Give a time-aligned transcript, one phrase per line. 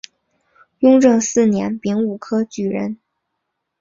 [0.79, 2.97] 雍正四年丙午科举人。